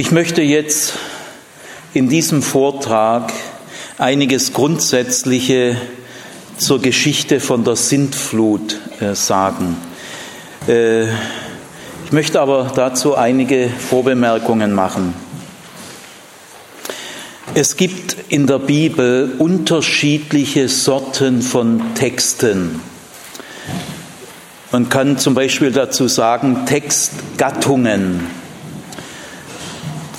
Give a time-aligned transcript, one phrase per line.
[0.00, 0.92] Ich möchte jetzt
[1.92, 3.32] in diesem Vortrag
[3.98, 5.76] einiges Grundsätzliche
[6.56, 9.76] zur Geschichte von der Sintflut äh, sagen.
[10.68, 15.14] Äh, ich möchte aber dazu einige Vorbemerkungen machen.
[17.54, 22.80] Es gibt in der Bibel unterschiedliche Sorten von Texten.
[24.70, 28.37] Man kann zum Beispiel dazu sagen Textgattungen.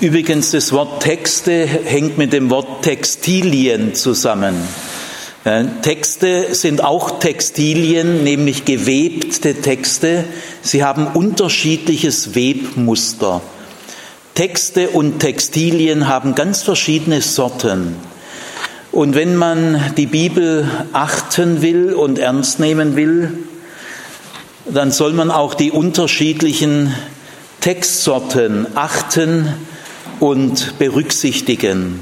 [0.01, 4.55] Übrigens, das Wort Texte hängt mit dem Wort Textilien zusammen.
[5.81, 10.23] Texte sind auch Textilien, nämlich gewebte Texte.
[10.61, 13.41] Sie haben unterschiedliches Webmuster.
[14.35, 17.97] Texte und Textilien haben ganz verschiedene Sorten.
[18.93, 23.39] Und wenn man die Bibel achten will und ernst nehmen will,
[24.65, 26.95] dann soll man auch die unterschiedlichen
[27.59, 29.55] Textsorten achten
[30.19, 31.99] und berücksichtigen.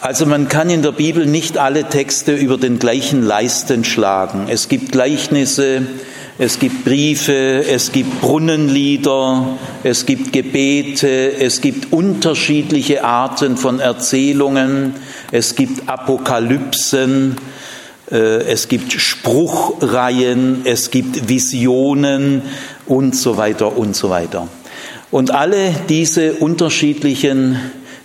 [0.00, 4.46] Also man kann in der Bibel nicht alle Texte über den gleichen Leisten schlagen.
[4.48, 5.82] Es gibt Gleichnisse,
[6.38, 14.94] es gibt Briefe, es gibt Brunnenlieder, es gibt Gebete, es gibt unterschiedliche Arten von Erzählungen,
[15.32, 17.36] es gibt Apokalypsen,
[18.12, 22.42] äh, es gibt Spruchreihen, es gibt Visionen
[22.86, 24.46] und so weiter und so weiter.
[25.10, 27.58] Und alle diese unterschiedlichen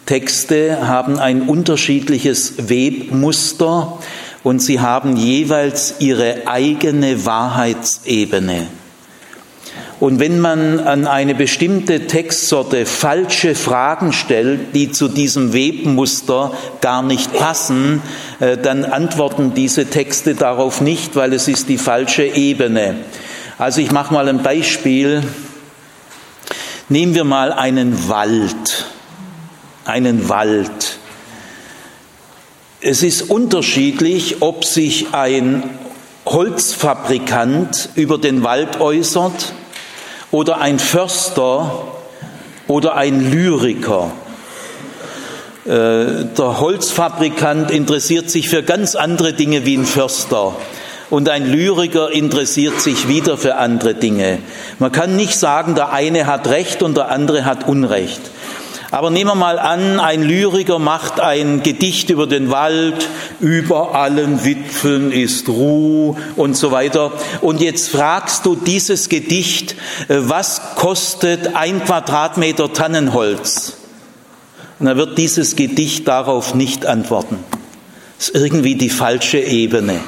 [0.06, 4.00] Texte haben ein unterschiedliches Webmuster
[4.44, 8.68] und sie haben jeweils ihre eigene Wahrheitsebene.
[10.00, 16.52] Und wenn man an eine bestimmte Textsorte falsche Fragen stellt, die zu diesem Webmuster
[16.82, 18.02] gar nicht passen,
[18.42, 22.95] äh, dann antworten diese Texte darauf nicht, weil es ist die falsche Ebene.
[23.58, 25.23] Also ich mache mal ein Beispiel.
[26.94, 28.86] Nehmen wir mal einen Wald
[29.83, 30.99] einen Wald.
[32.81, 35.64] Es ist unterschiedlich, ob sich ein
[36.27, 39.53] Holzfabrikant über den Wald äußert
[40.30, 41.87] oder ein Förster
[42.67, 44.11] oder ein Lyriker.
[45.65, 45.70] Äh,
[46.37, 50.55] der Holzfabrikant interessiert sich für ganz andere Dinge wie ein Förster
[51.14, 54.40] und ein Lyriker interessiert sich wieder für andere Dinge.
[54.80, 58.20] Man kann nicht sagen, der eine hat Recht und der andere hat Unrecht.
[58.90, 63.08] Aber nehmen wir mal an, ein Lyriker macht ein Gedicht über den Wald,
[63.40, 67.12] über allen Wipfeln ist Ruh und so weiter.
[67.42, 69.76] Und jetzt fragst du dieses Gedicht,
[70.08, 73.74] äh, was kostet ein Quadratmeter Tannenholz?
[74.80, 77.38] Und dann wird dieses Gedicht darauf nicht antworten.
[78.18, 80.00] Das ist irgendwie die falsche Ebene.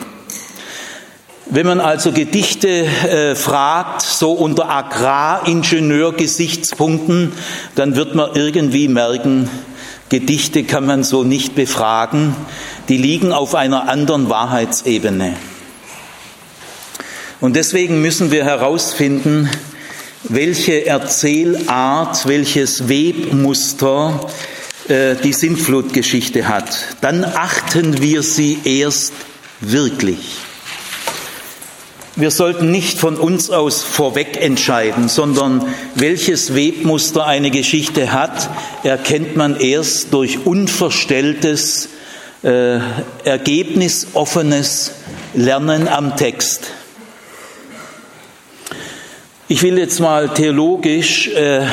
[1.47, 7.33] Wenn man also Gedichte äh, fragt, so unter Agraringenieur-Gesichtspunkten,
[7.75, 9.47] dann wird man irgendwie merken,
[10.09, 12.35] Gedichte kann man so nicht befragen,
[12.89, 15.35] die liegen auf einer anderen Wahrheitsebene.
[17.41, 19.47] Und deswegen müssen wir herausfinden,
[20.23, 24.31] welche Erzählart, welches Webmuster
[24.88, 26.75] äh, die Sintflutgeschichte hat.
[27.01, 29.13] Dann achten wir sie erst
[29.62, 30.39] wirklich.
[32.18, 38.50] Wir sollten nicht von uns aus vorweg entscheiden, sondern welches Webmuster eine Geschichte hat,
[38.84, 41.90] erkennt man erst durch unverstelltes,
[42.42, 42.80] äh,
[43.25, 44.92] ergebnisoffenes
[45.34, 46.72] Lernen am Text.
[49.50, 51.66] Ich will jetzt mal theologisch äh,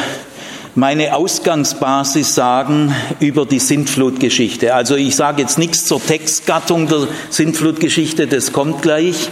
[0.74, 4.74] meine Ausgangsbasis sagen über die Sintflutgeschichte.
[4.74, 9.28] Also ich sage jetzt nichts zur Textgattung der Sintflutgeschichte, das kommt gleich,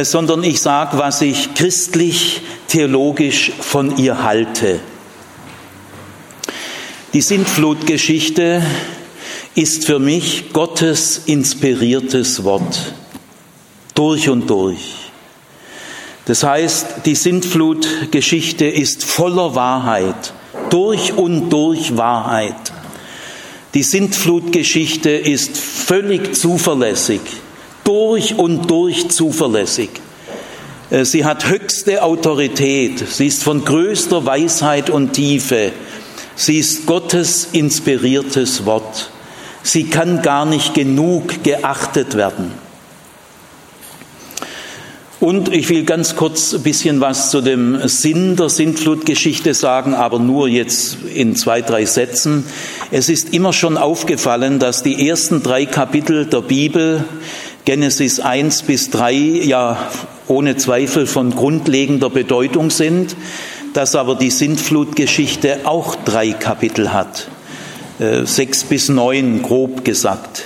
[0.00, 4.80] sondern ich sage, was ich christlich, theologisch von ihr halte.
[7.12, 8.62] Die Sintflutgeschichte
[9.54, 12.94] ist für mich Gottes inspiriertes Wort,
[13.94, 15.10] durch und durch.
[16.24, 20.32] Das heißt, die Sintflutgeschichte ist voller Wahrheit
[20.70, 22.72] durch und durch Wahrheit.
[23.74, 27.20] Die Sintflutgeschichte ist völlig zuverlässig,
[27.84, 29.90] durch und durch zuverlässig.
[30.90, 35.72] Äh, sie hat höchste Autorität, sie ist von größter Weisheit und Tiefe,
[36.36, 39.10] sie ist Gottes inspiriertes Wort.
[39.64, 42.52] Sie kann gar nicht genug geachtet werden.
[45.22, 50.18] Und ich will ganz kurz ein bisschen was zu dem Sinn der Sintflutgeschichte sagen, aber
[50.18, 52.44] nur jetzt in zwei, drei Sätzen.
[52.90, 57.04] Es ist immer schon aufgefallen, dass die ersten drei Kapitel der Bibel,
[57.64, 59.78] Genesis 1 bis 3, ja
[60.28, 63.16] ohne Zweifel von grundlegender Bedeutung sind.
[63.72, 67.28] dass aber die Sintflutgeschichte auch drei Kapitel hat,
[67.98, 70.44] äh, sechs bis neun grob gesagt.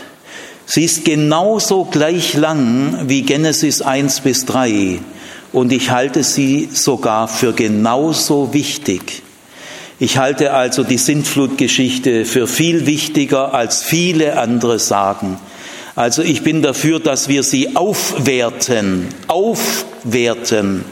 [0.64, 4.98] Sie ist genauso gleich lang wie Genesis 1 bis 3
[5.52, 9.22] und ich halte sie sogar für genauso wichtig.
[9.98, 15.38] Ich halte also die Sintflutgeschichte für viel wichtiger als viele andere sagen.
[15.96, 20.84] Also ich bin dafür, dass wir sie aufwerten, aufwerten,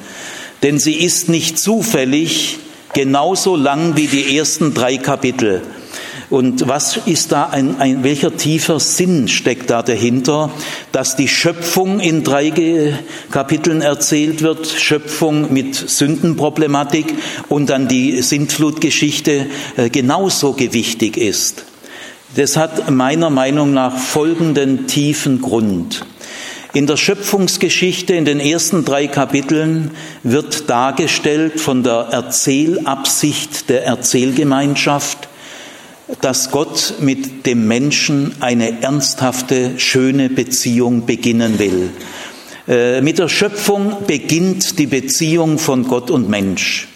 [0.62, 2.58] denn sie ist nicht zufällig
[2.94, 5.60] genauso lang wie die ersten drei Kapitel.
[6.30, 10.50] Und was ist da ein, ein, welcher tiefer Sinn steckt da dahinter,
[10.90, 12.94] dass die Schöpfung in drei
[13.30, 17.14] Kapiteln erzählt wird, Schöpfung mit Sündenproblematik
[17.50, 21.66] und dann die Sintflutgeschichte äh, genauso gewichtig ist.
[22.36, 26.04] Das hat meiner Meinung nach folgenden tiefen Grund.
[26.72, 29.92] In der Schöpfungsgeschichte in den ersten drei Kapiteln
[30.24, 35.28] wird dargestellt von der Erzählabsicht der Erzählgemeinschaft,
[36.20, 41.90] dass Gott mit dem Menschen eine ernsthafte, schöne Beziehung beginnen will.
[42.66, 46.88] Äh, mit der Schöpfung beginnt die Beziehung von Gott und Mensch.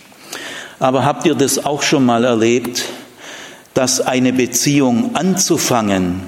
[0.80, 2.84] Aber habt ihr das auch schon mal erlebt,
[3.74, 6.22] dass eine Beziehung anzufangen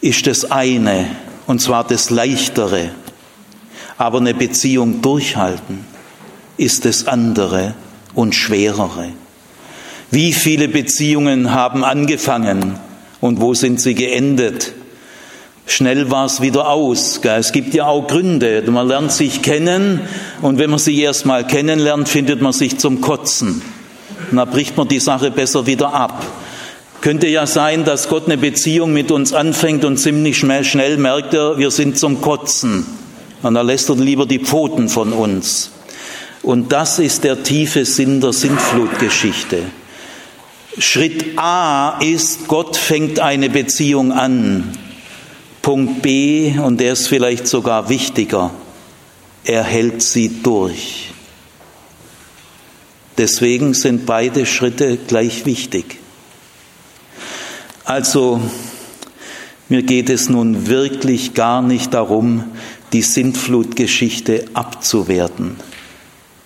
[0.00, 1.06] ist das eine,
[1.46, 2.90] und zwar das leichtere,
[3.98, 5.84] aber eine Beziehung durchhalten
[6.56, 7.74] ist das andere
[8.14, 9.08] und schwerere.
[10.10, 12.78] Wie viele Beziehungen haben angefangen
[13.20, 14.72] und wo sind sie geendet?
[15.66, 17.20] Schnell war es wieder aus.
[17.22, 18.64] Es gibt ja auch Gründe.
[18.70, 20.00] Man lernt sich kennen
[20.42, 23.62] und wenn man sich erst mal kennenlernt, findet man sich zum Kotzen.
[24.30, 26.26] Und dann bricht man die Sache besser wieder ab.
[27.00, 31.56] Könnte ja sein, dass Gott eine Beziehung mit uns anfängt und ziemlich schnell merkt er,
[31.56, 32.84] wir sind zum Kotzen.
[33.42, 35.70] Und da lässt er lieber die Pfoten von uns.
[36.42, 39.62] Und das ist der tiefe Sinn der Sintflutgeschichte.
[40.78, 44.72] Schritt A ist, Gott fängt eine Beziehung an.
[45.62, 48.50] Punkt B, und der ist vielleicht sogar wichtiger,
[49.44, 51.12] er hält sie durch.
[53.18, 55.99] Deswegen sind beide Schritte gleich wichtig.
[57.90, 58.40] Also,
[59.68, 62.44] mir geht es nun wirklich gar nicht darum,
[62.92, 65.56] die Sintflutgeschichte abzuwerten.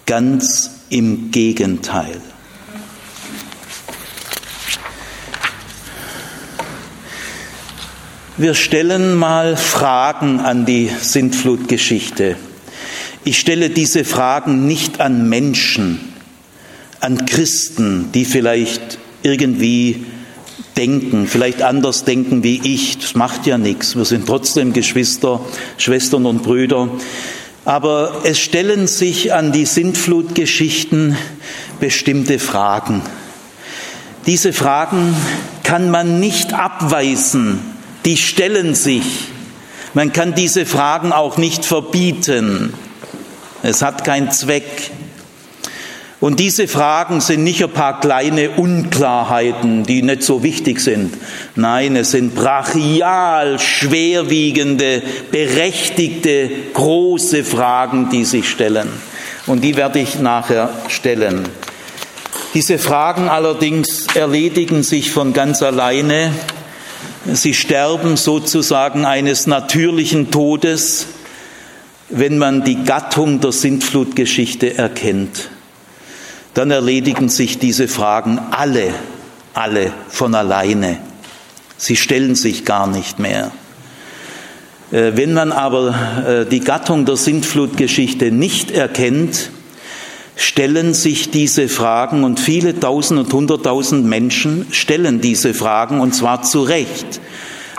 [0.07, 2.19] Ganz im Gegenteil.
[8.39, 12.37] Wir stellen mal Fragen an die Sintflutgeschichte.
[13.23, 16.01] Ich stelle diese Fragen nicht an Menschen,
[17.01, 20.07] an Christen, die vielleicht irgendwie
[20.77, 22.99] denken, vielleicht anders denken wie ich.
[22.99, 23.97] Das macht ja nichts.
[23.97, 25.41] Wir sind trotzdem Geschwister,
[25.79, 26.89] Schwestern und Brüder.
[27.65, 31.17] Aber es stellen sich an die Sintflutgeschichten
[31.81, 33.03] bestimmte Fragen.
[34.27, 35.15] Diese Fragen
[35.63, 37.75] kann man nicht abweisen
[38.05, 39.29] die stellen sich.
[39.95, 42.75] Man kann diese Fragen auch nicht verbieten.
[43.63, 44.91] Es hat keinen Zweck.
[46.21, 51.15] Und diese Fragen sind nicht ein paar kleine Unklarheiten, die nicht so wichtig sind.
[51.55, 58.89] Nein, es sind brachial schwerwiegende, berechtigte, große Fragen, die sich stellen.
[59.47, 61.49] Und die werde ich nachher stellen.
[62.55, 66.31] Diese Fragen allerdings erledigen sich von ganz alleine,
[67.33, 71.07] Sie sterben sozusagen eines natürlichen Todes,
[72.11, 75.49] wenn man die Gattung der Sintflutgeschichte erkennt.
[76.55, 78.95] Dann erledigen sich diese Fragen alle,
[79.53, 80.99] alle von alleine.
[81.77, 83.51] Sie stellen sich gar nicht mehr.
[84.91, 85.95] Äh, wenn man aber
[86.27, 89.51] äh, die Gattung der Sintflutgeschichte nicht erkennt,
[90.37, 96.43] stellen sich diese Fragen und viele tausend und hunderttausend Menschen stellen diese Fragen und zwar
[96.43, 97.21] zu Recht.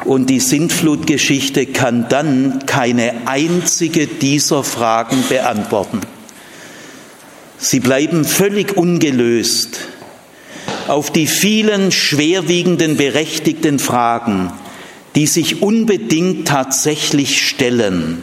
[0.03, 6.01] Und die Sintflutgeschichte kann dann keine einzige dieser Fragen beantworten.
[7.57, 9.79] Sie bleiben völlig ungelöst.
[10.87, 14.51] Auf die vielen schwerwiegenden, berechtigten Fragen,
[15.15, 18.21] die sich unbedingt tatsächlich stellen,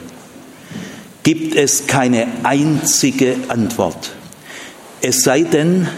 [1.22, 4.12] gibt es keine einzige Antwort.
[5.00, 5.88] Es sei denn,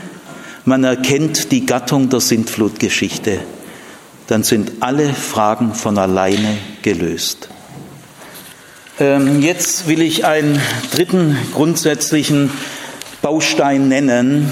[0.64, 3.40] man erkennt die Gattung der Sintflutgeschichte,
[4.26, 7.48] dann sind alle Fragen von alleine gelöst.
[8.98, 10.60] Ähm, jetzt will ich einen
[10.94, 12.50] dritten grundsätzlichen
[13.24, 14.50] Baustein nennen.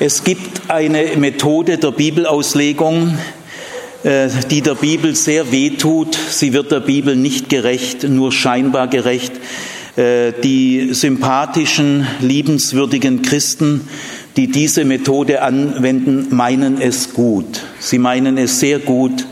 [0.00, 3.16] Es gibt eine Methode der Bibelauslegung,
[4.02, 6.18] äh, die der Bibel sehr wehtut.
[6.28, 9.30] Sie wird der Bibel nicht gerecht, nur scheinbar gerecht.
[9.94, 13.82] Äh, die sympathischen, liebenswürdigen Christen,
[14.36, 17.62] die diese Methode anwenden, meinen es gut.
[17.78, 19.24] Sie meinen es sehr gut.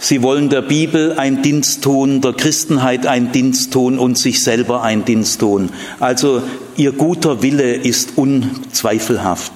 [0.00, 4.82] Sie wollen der Bibel einen Dienst tun, der Christenheit einen Dienst tun und sich selber
[4.82, 5.70] einen Dienst tun.
[5.98, 6.42] Also
[6.76, 9.52] ihr guter Wille ist unzweifelhaft.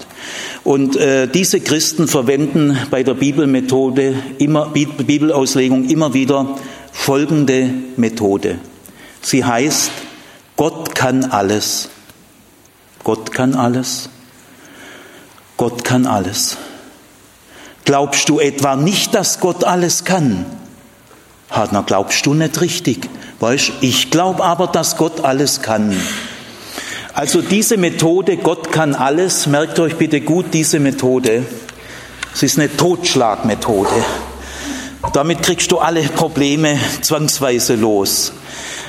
[0.65, 6.59] Und äh, diese Christen verwenden bei der Bibelmethode immer Bibelauslegung immer wieder
[6.93, 8.59] folgende Methode.
[9.21, 9.91] Sie heißt
[10.57, 11.89] Gott kann alles.
[13.05, 14.09] Gott kann alles.
[15.57, 16.57] Gott kann alles.
[17.85, 20.47] Glaubst du etwa nicht, dass Gott alles kann?
[21.51, 23.09] Ha, na glaubst du nicht richtig.
[23.41, 25.97] Weißt, ich glaube aber, dass Gott alles kann.
[27.13, 31.45] Also diese Methode, Gott kann alles, merkt euch bitte gut diese Methode.
[32.33, 33.91] Es ist eine Totschlagmethode.
[35.13, 38.33] Damit kriegst du alle Probleme zwangsweise los.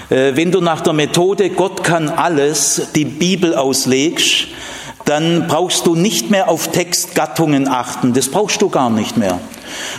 [0.10, 4.48] Äh, wenn du nach der Methode Gott kann alles die Bibel auslegst,
[5.06, 8.14] dann brauchst du nicht mehr auf Textgattungen achten.
[8.14, 9.40] Das brauchst du gar nicht mehr.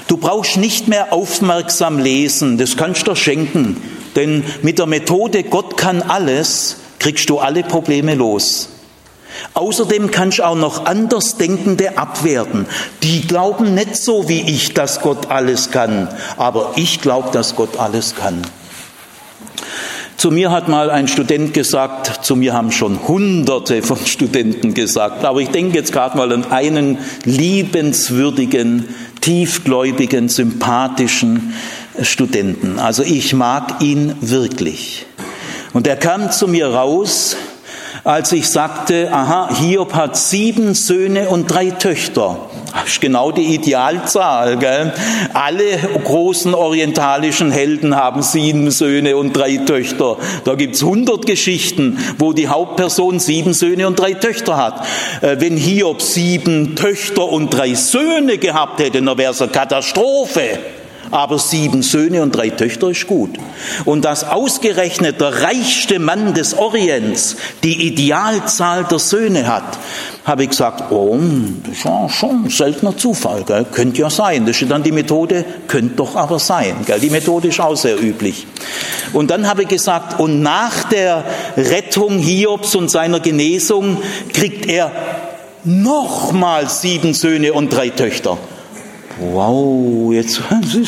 [0.08, 2.58] Du brauchst nicht mehr aufmerksam lesen.
[2.58, 3.76] Das kannst du schenken.
[4.16, 8.70] Denn mit der Methode Gott kann alles kriegst du alle Probleme los.
[9.52, 12.66] Außerdem kannst du auch noch Andersdenkende abwerten.
[13.02, 16.08] Die glauben nicht so wie ich, dass Gott alles kann.
[16.38, 18.42] Aber ich glaube, dass Gott alles kann.
[20.16, 25.24] Zu mir hat mal ein Student gesagt, zu mir haben schon hunderte von Studenten gesagt,
[25.24, 28.88] aber ich denke jetzt gerade mal an einen liebenswürdigen,
[29.20, 31.54] tiefgläubigen, sympathischen
[32.02, 32.78] Studenten.
[32.78, 35.06] Also ich mag ihn wirklich.
[35.72, 37.36] Und er kam zu mir raus,
[38.04, 42.50] als ich sagte, aha, Hiob hat sieben Söhne und drei Töchter.
[42.74, 44.56] Das ist genau die Idealzahl.
[44.56, 44.92] Gell?
[45.32, 50.16] Alle großen orientalischen Helden haben sieben Söhne und drei Töchter.
[50.44, 54.86] Da gibt's hundert Geschichten, wo die Hauptperson sieben Söhne und drei Töchter hat.
[55.22, 60.58] Äh, wenn Hiob sieben Töchter und drei Söhne gehabt hätte, dann wäre es eine Katastrophe
[61.10, 63.30] aber sieben Söhne und drei Töchter ist gut.
[63.84, 69.78] Und dass ausgerechnet der reichste Mann des Orients die Idealzahl der Söhne hat,
[70.24, 71.18] habe ich gesagt, oh,
[71.64, 73.66] das ist ja schon ein seltener Zufall, gell?
[73.70, 74.46] könnte ja sein.
[74.46, 76.76] Das ist dann die Methode, könnte doch aber sein.
[76.86, 76.98] Gell?
[76.98, 78.46] Die Methode ist auch sehr üblich.
[79.12, 81.24] Und dann habe ich gesagt, und nach der
[81.56, 83.98] Rettung Hiobs und seiner Genesung
[84.32, 84.90] kriegt er
[85.64, 88.38] nochmal sieben Söhne und drei Töchter.
[89.20, 90.40] Wow, jetzt,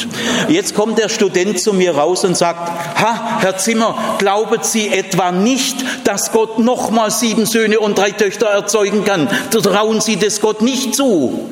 [0.48, 5.30] jetzt kommt der Student zu mir raus und sagt, ha, Herr Zimmer, glauben Sie etwa
[5.30, 9.28] nicht, dass Gott nochmal sieben Söhne und drei Töchter erzeugen kann?
[9.50, 11.48] Trauen Sie das Gott nicht zu?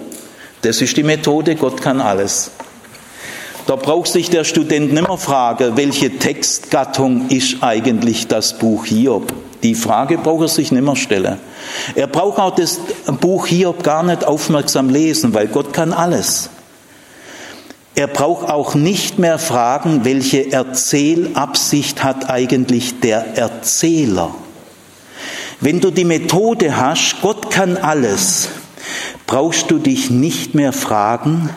[0.63, 2.51] Das ist die Methode, Gott kann alles.
[3.67, 9.33] Da braucht sich der Student nicht mehr fragen, welche Textgattung ist eigentlich das Buch Hiob.
[9.63, 11.39] Die Frage braucht er sich nicht mehr stellen.
[11.95, 12.81] Er braucht auch das
[13.21, 16.51] Buch Hiob gar nicht aufmerksam lesen, weil Gott kann alles.
[17.97, 24.35] Er braucht auch nicht mehr fragen, welche Erzählabsicht hat eigentlich der Erzähler.
[25.61, 28.49] Wenn du die Methode hast, Gott kann alles,
[29.27, 31.51] brauchst du dich nicht mehr fragen,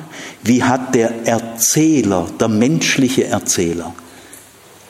[0.43, 3.93] wie hat der Erzähler, der menschliche Erzähler,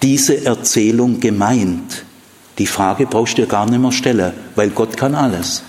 [0.04, 2.04] diese Erzählung gemeint.
[2.58, 5.63] Die Frage brauchst du dir gar nicht mehr stellen, weil Gott kann alles.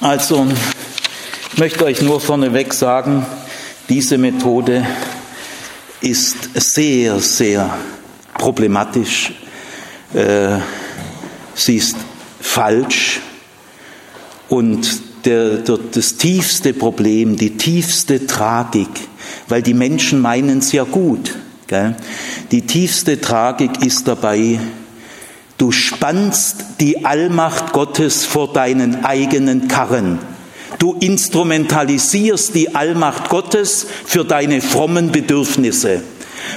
[0.00, 0.46] Also,
[1.58, 3.26] ich möchte euch nur vorneweg sagen,
[3.88, 4.86] diese Methode
[6.00, 7.76] ist sehr, sehr
[8.32, 9.32] problematisch.
[10.14, 10.58] Äh,
[11.56, 11.96] sie ist
[12.40, 13.18] falsch
[14.48, 14.88] und
[15.24, 19.08] der, der, das tiefste Problem, die tiefste Tragik,
[19.48, 21.34] weil die Menschen meinen es ja gut.
[21.66, 21.96] Gell?
[22.52, 24.60] Die tiefste Tragik ist dabei,
[25.56, 30.20] du spannst die Allmacht Gottes vor deinen eigenen Karren.
[30.78, 36.02] Du instrumentalisierst die Allmacht Gottes für deine frommen Bedürfnisse.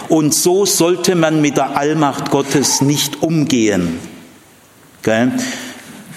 [0.09, 3.99] Und so sollte man mit der Allmacht Gottes nicht umgehen.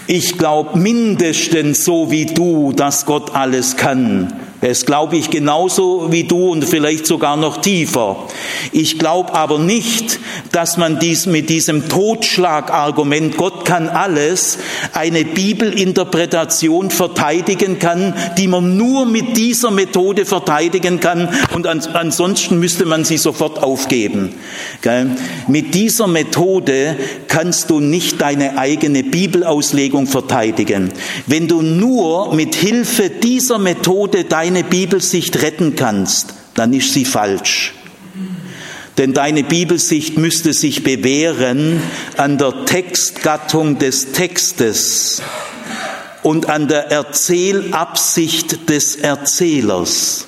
[0.06, 4.43] Ich glaube mindestens so wie du, dass Gott alles kann.
[4.64, 8.16] Das glaube ich genauso wie du und vielleicht sogar noch tiefer.
[8.72, 10.18] Ich glaube aber nicht,
[10.52, 14.56] dass man dies mit diesem Totschlagargument, Gott kann alles,
[14.94, 22.86] eine Bibelinterpretation verteidigen kann, die man nur mit dieser Methode verteidigen kann und ansonsten müsste
[22.86, 24.32] man sie sofort aufgeben.
[25.46, 26.96] Mit dieser Methode
[27.28, 30.90] kannst du nicht deine eigene Bibelauslegung verteidigen.
[31.26, 37.74] Wenn du nur mit Hilfe dieser Methode deine Bibelsicht retten kannst, dann ist sie falsch
[38.96, 41.82] Denn deine Bibelsicht müsste sich bewähren
[42.16, 45.20] an der Textgattung des Textes
[46.22, 50.26] und an der Erzählabsicht des Erzählers.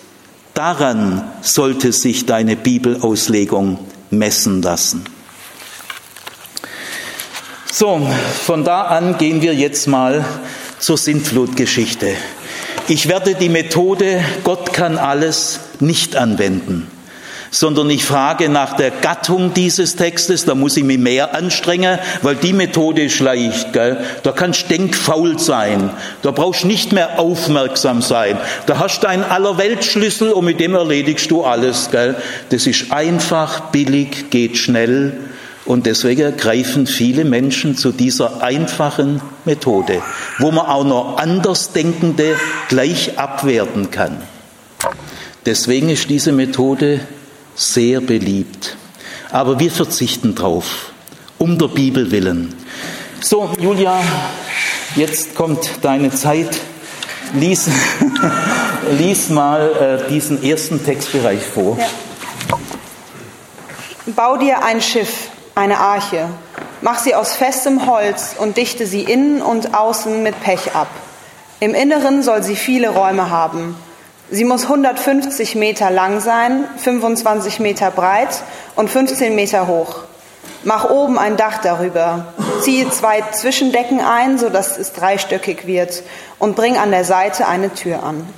[0.54, 3.78] Daran sollte sich deine Bibelauslegung
[4.10, 5.04] messen lassen.
[7.70, 8.08] So,
[8.44, 10.24] von da an gehen wir jetzt mal
[10.78, 12.16] zur Sintflutgeschichte.
[12.88, 16.86] Ich werde die Methode Gott kann alles nicht anwenden
[17.50, 22.36] sondern ich frage nach der Gattung dieses Textes, da muss ich mich mehr anstrengen, weil
[22.36, 23.72] die Methode ist leicht.
[23.72, 23.98] Gell?
[24.22, 25.90] Da kannst du denkfaul sein,
[26.22, 30.74] da brauchst du nicht mehr aufmerksam sein, da hast du einen Allerweltschlüssel und mit dem
[30.74, 31.90] erledigst du alles.
[31.90, 32.16] Gell?
[32.50, 35.14] Das ist einfach, billig, geht schnell
[35.66, 40.00] und deswegen greifen viele Menschen zu dieser einfachen Methode,
[40.38, 42.36] wo man auch noch Andersdenkende
[42.68, 44.22] gleich abwerten kann.
[45.44, 47.00] Deswegen ist diese Methode
[47.54, 48.76] sehr beliebt.
[49.30, 50.92] Aber wir verzichten drauf,
[51.38, 52.54] um der Bibel willen.
[53.20, 54.00] So, Julia,
[54.94, 56.60] jetzt kommt deine Zeit.
[57.34, 57.68] Lies,
[58.98, 61.76] lies mal äh, diesen ersten Textbereich vor.
[61.78, 61.88] Ja.
[64.14, 66.28] Bau dir ein Schiff, eine Arche.
[66.82, 70.88] Mach sie aus festem Holz und dichte sie innen und außen mit Pech ab.
[71.58, 73.74] Im Inneren soll sie viele Räume haben.
[74.30, 78.42] Sie muss 150 Meter lang sein, 25 Meter breit
[78.74, 80.00] und 15 Meter hoch.
[80.62, 82.34] Mach oben ein Dach darüber.
[82.60, 86.02] Ziehe zwei Zwischendecken ein, sodass es dreistöckig wird
[86.38, 88.28] und bring an der Seite eine Tür an.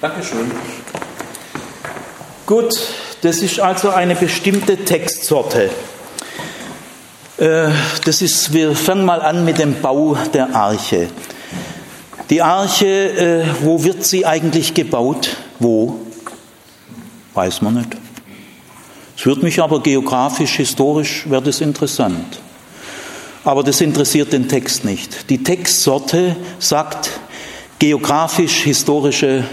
[0.00, 0.50] Dankeschön.
[2.44, 2.74] Gut,
[3.22, 5.70] das ist also eine bestimmte Textsorte.
[7.38, 7.68] Äh,
[8.04, 11.08] das ist, wir fangen mal an mit dem Bau der Arche.
[12.30, 15.36] Die Arche, äh, wo wird sie eigentlich gebaut?
[15.60, 16.00] Wo?
[17.34, 17.96] Weiß man nicht.
[19.16, 22.40] Es wird mich aber geografisch, historisch, wird es interessant.
[23.44, 25.30] Aber das interessiert den Text nicht.
[25.30, 27.10] Die Textsorte sagt,
[27.78, 29.44] geografisch, historische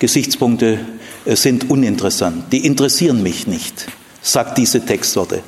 [0.00, 0.80] Gesichtspunkte
[1.26, 2.52] sind uninteressant.
[2.52, 3.86] Die interessieren mich nicht,
[4.22, 5.42] sagt diese Textsorte.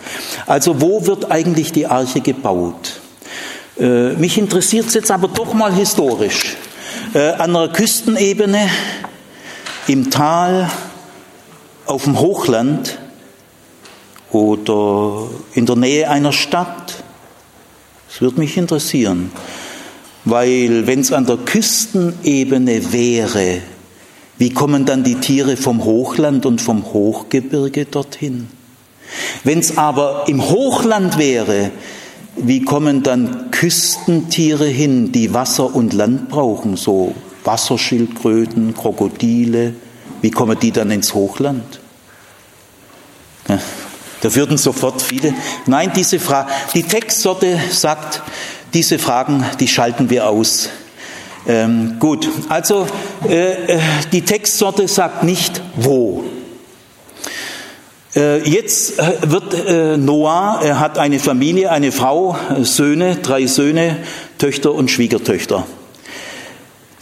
[0.47, 3.01] Also wo wird eigentlich die Arche gebaut?
[3.79, 6.57] Äh, mich interessiert es jetzt aber doch mal historisch.
[7.12, 8.69] Äh, an einer Küstenebene,
[9.87, 10.71] im Tal,
[11.87, 12.99] auf dem Hochland
[14.33, 17.05] oder in der Nähe einer Stadt.
[18.09, 19.31] Das würde mich interessieren,
[20.25, 23.61] weil wenn es an der Küstenebene wäre,
[24.38, 28.49] wie kommen dann die Tiere vom Hochland und vom Hochgebirge dorthin?
[29.44, 31.70] Wenn es aber im Hochland wäre,
[32.37, 39.75] wie kommen dann Küstentiere hin, die Wasser und Land brauchen, so Wasserschildkröten, Krokodile,
[40.20, 41.81] wie kommen die dann ins Hochland?
[43.49, 43.59] Ja,
[44.20, 45.33] da würden sofort viele.
[45.66, 48.22] Nein, diese Frage, die Textsorte sagt,
[48.75, 50.68] diese Fragen, die schalten wir aus.
[51.49, 52.87] Ähm, gut, also
[53.29, 53.81] äh, äh
[54.13, 56.25] die Textsorte sagt nicht wo.
[58.17, 63.99] Äh, jetzt äh, wird äh, Noah, er hat eine Familie, eine Frau, Söhne, drei Söhne,
[64.39, 65.67] Töchter und Schwiegertöchter.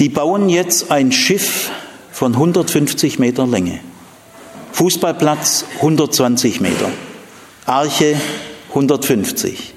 [0.01, 1.71] Die bauen jetzt ein Schiff
[2.11, 3.79] von 150 Meter Länge.
[4.73, 6.91] Fußballplatz 120 Meter.
[7.65, 8.17] Arche
[8.71, 9.73] 150.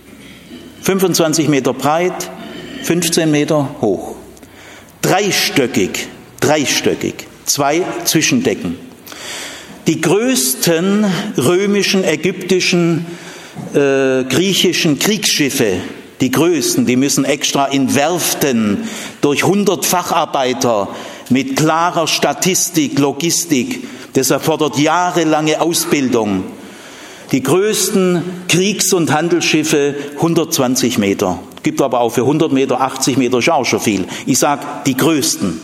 [0.81, 2.31] 25 Meter breit,
[2.81, 4.16] 15 Meter hoch.
[5.01, 6.07] Dreistöckig,
[6.39, 7.27] dreistöckig.
[7.45, 8.77] Zwei Zwischendecken.
[9.87, 11.05] Die größten
[11.37, 13.05] römischen, ägyptischen,
[13.73, 15.77] äh, griechischen Kriegsschiffe,
[16.19, 18.89] die größten, die müssen extra in Werften
[19.21, 20.89] durch 100 Facharbeiter
[21.29, 23.87] mit klarer Statistik, Logistik.
[24.13, 26.43] Das erfordert jahrelange Ausbildung.
[27.31, 31.39] Die größten Kriegs- und Handelsschiffe 120 Meter.
[31.67, 34.07] Gibt aber auch für 100 Meter, 80 Meter schon viel.
[34.25, 35.59] Ich sage die größten.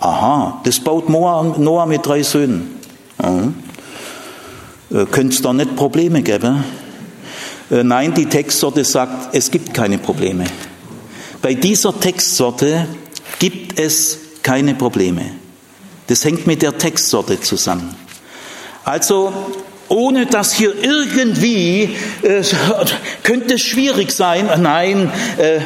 [0.00, 2.80] Aha, das baut Noah mit drei Söhnen.
[3.22, 3.52] Ja.
[4.90, 6.64] Äh, Könnte es da nicht Probleme geben?
[7.70, 10.46] Äh, nein, die Textsorte sagt, es gibt keine Probleme.
[11.42, 12.88] Bei dieser Textsorte
[13.38, 15.26] gibt es keine Probleme.
[16.08, 17.94] Das hängt mit der Textsorte zusammen.
[18.82, 19.32] Also
[19.88, 22.42] ohne dass hier irgendwie äh,
[23.22, 24.48] könnte es schwierig sein.
[24.60, 25.60] Nein, äh,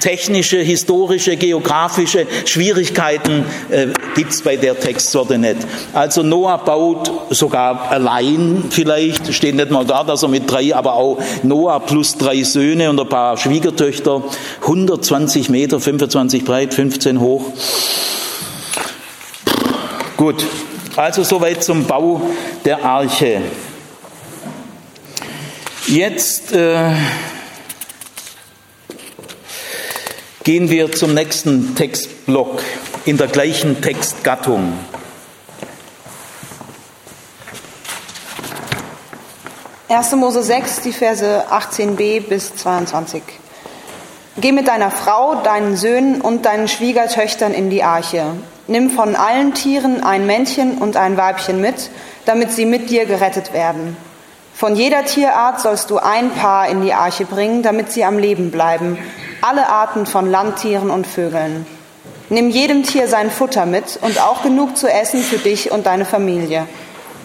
[0.00, 5.58] technische, historische, geografische Schwierigkeiten äh, gibt es bei der Textsorte nicht.
[5.92, 10.94] Also Noah baut sogar allein vielleicht, steht nicht mal da, dass er mit drei, aber
[10.94, 14.22] auch Noah plus drei Söhne und ein paar Schwiegertöchter,
[14.62, 17.52] 120 Meter, 25 breit, 15 hoch.
[20.16, 20.44] Gut,
[20.96, 22.20] Also soweit zum Bau
[22.64, 23.40] der Arche.
[25.86, 26.90] Jetzt äh,
[30.44, 32.62] gehen wir zum nächsten Textblock
[33.06, 34.74] in der gleichen Textgattung.
[39.88, 40.12] 1.
[40.12, 43.22] Mose 6, die Verse 18b bis 22.
[44.38, 48.34] Geh mit deiner Frau, deinen Söhnen und deinen Schwiegertöchtern in die Arche.
[48.72, 51.90] Nimm von allen Tieren ein Männchen und ein Weibchen mit,
[52.24, 53.98] damit sie mit dir gerettet werden.
[54.54, 58.50] Von jeder Tierart sollst du ein Paar in die Arche bringen, damit sie am Leben
[58.50, 58.96] bleiben,
[59.42, 61.66] alle Arten von Landtieren und Vögeln.
[62.30, 66.06] Nimm jedem Tier sein Futter mit und auch genug zu essen für dich und deine
[66.06, 66.66] Familie.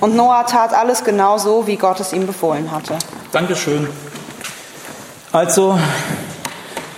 [0.01, 2.97] Und Noah tat alles genau so, wie Gott es ihm befohlen hatte.
[3.31, 3.88] Dankeschön.
[5.31, 5.79] Also,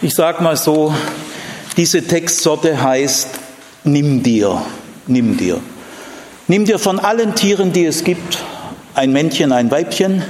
[0.01, 0.91] ich sage mal so,
[1.77, 3.27] diese Textsorte heißt,
[3.83, 4.61] nimm dir,
[5.07, 5.59] nimm dir.
[6.47, 8.39] Nimm dir von allen Tieren, die es gibt,
[8.95, 10.23] ein Männchen, ein Weibchen.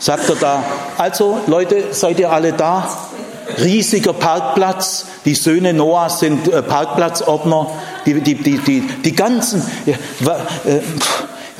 [0.00, 0.64] Sagt er da,
[0.98, 2.88] also Leute, seid ihr alle da?
[3.62, 7.68] Riesiger Parkplatz, die Söhne Noahs sind äh, Parkplatzordner,
[8.04, 9.94] die, die, die, die, die ganzen, ja,
[10.64, 10.80] äh,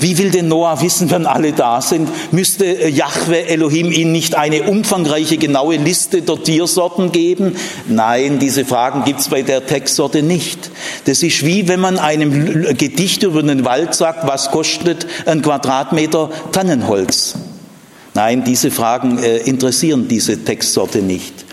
[0.00, 2.08] wie will denn Noah wissen, wenn alle da sind?
[2.32, 7.56] Müsste äh, Jahwe Elohim ihm nicht eine umfangreiche, genaue Liste der Tiersorten geben?
[7.86, 10.70] Nein, diese Fragen gibt es bei der Textsorte nicht.
[11.04, 16.30] Das ist wie wenn man einem Gedicht über den Wald sagt, was kostet ein Quadratmeter
[16.52, 17.34] Tannenholz?
[18.14, 21.49] Nein, diese Fragen äh, interessieren diese Textsorte nicht.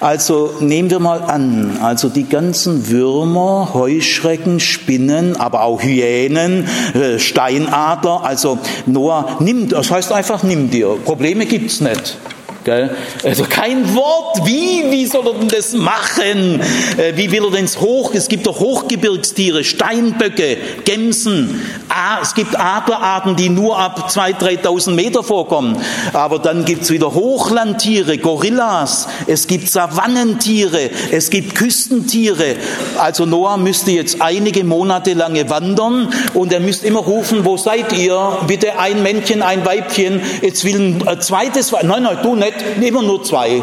[0.00, 7.18] Also nehmen wir mal an, also die ganzen Würmer, Heuschrecken, Spinnen, aber auch Hyänen, äh,
[7.18, 12.18] Steinadler, also Noah nimmt, das heißt einfach nimm dir, Probleme gibt's nicht.
[12.66, 12.90] Gell?
[13.22, 14.44] Also kein Wort.
[14.44, 16.60] Wie, wie soll er denn das machen?
[16.96, 18.12] Äh, wie will er denn Hoch?
[18.12, 21.62] Es gibt doch Hochgebirgstiere, Steinböcke, Gämsen.
[21.88, 25.80] Ah, es gibt Adlerarten, die nur ab 2.000, 3.000 Meter vorkommen.
[26.12, 29.06] Aber dann gibt's wieder Hochlandtiere, Gorillas.
[29.28, 30.90] Es gibt Savannentiere.
[31.12, 32.56] Es gibt Küstentiere.
[32.98, 37.92] Also Noah müsste jetzt einige Monate lange wandern und er müsste immer rufen, wo seid
[37.92, 38.38] ihr?
[38.48, 40.20] Bitte ein Männchen, ein Weibchen.
[40.42, 43.62] Jetzt will ein zweites, nein, nein, du nicht immer nur zwei.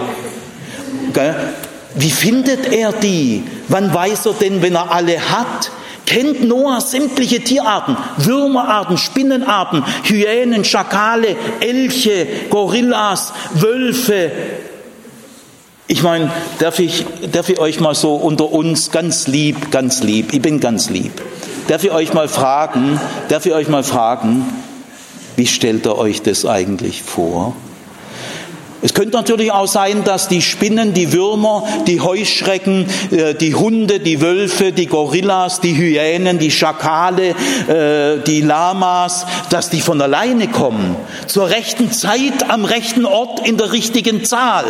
[1.95, 3.43] Wie findet er die?
[3.67, 5.71] Wann weiß er denn, wenn er alle hat?
[6.06, 14.32] Kennt Noah sämtliche Tierarten, Würmerarten, Spinnenarten, Hyänen, Schakale, Elche, Gorillas, Wölfe.
[15.88, 20.34] Ich meine, darf ich, darf ich euch mal so unter uns ganz lieb, ganz lieb,
[20.34, 21.13] ich bin ganz lieb.
[21.67, 24.45] Darf ich euch mal fragen, darf ich euch mal fragen,
[25.38, 27.56] wie stellt ihr euch das eigentlich vor?
[28.84, 34.02] Es könnte natürlich auch sein, dass die Spinnen, die Würmer, die Heuschrecken, äh, die Hunde,
[34.02, 40.50] die Wölfe, die Gorillas, die Hyänen, die Schakale, äh, die Lamas, dass die von alleine
[40.50, 40.98] kommen.
[41.28, 44.65] Zur rechten Zeit, am rechten Ort, in der richtigen Zahl.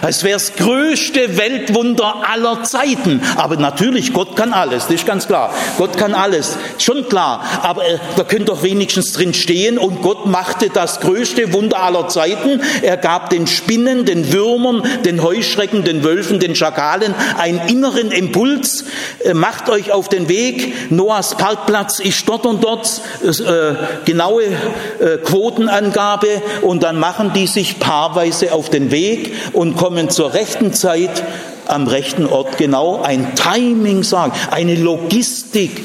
[0.00, 3.20] Es wäre das größte Weltwunder aller Zeiten.
[3.36, 5.52] Aber natürlich, Gott kann alles, das ist ganz klar.
[5.76, 7.44] Gott kann alles, schon klar.
[7.62, 12.08] Aber äh, da könnte doch wenigstens drin stehen und Gott machte das größte Wunder aller
[12.08, 12.62] Zeiten.
[12.80, 18.84] Er gab den Spinnen, den Würmern, den Heuschrecken, den Wölfen, den Schakalen einen inneren Impuls.
[19.24, 20.90] Äh, macht euch auf den Weg.
[20.90, 23.00] Noahs Parkplatz ist dort und dort.
[23.22, 26.42] Äh, genaue äh, Quotenangabe.
[26.62, 31.22] Und dann machen die sich paarweise auf den Weg und kommen zur rechten Zeit
[31.66, 35.84] am rechten Ort genau ein Timing sagen, eine Logistik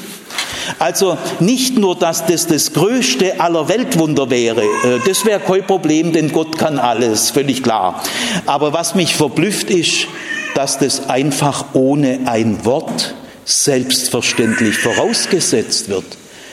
[0.78, 6.12] also nicht nur, dass das das größte aller Weltwunder wäre, äh, das wäre kein Problem,
[6.12, 8.02] denn Gott kann alles, völlig klar.
[8.46, 10.06] Aber was mich verblüfft ist,
[10.54, 16.04] dass das einfach ohne ein Wort selbstverständlich vorausgesetzt wird.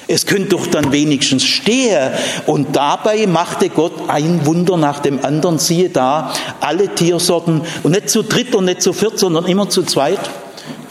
[0.08, 2.12] Es könnte doch dann wenigstens stehen.
[2.46, 5.60] Und dabei machte Gott ein Wunder nach dem anderen.
[5.60, 9.84] Siehe da, alle Tiersorten, und nicht zu dritt und nicht zu viert, sondern immer zu
[9.84, 10.20] zweit